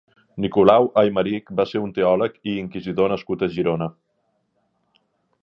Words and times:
Nicolau 0.43 0.87
Eimeric 1.01 1.51
va 1.59 1.65
ser 1.73 1.81
un 1.83 1.91
teòleg 1.99 2.41
i 2.55 2.57
inquisidor 2.63 3.13
nascut 3.15 3.45
a 3.49 3.55
Girona. 3.59 3.93